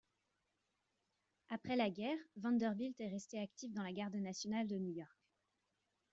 [1.51, 5.27] Après la guerre, Vanderbilt est resté actif dans la garde nationale de New York.